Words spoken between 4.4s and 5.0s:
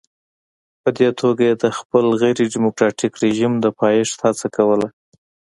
کوله.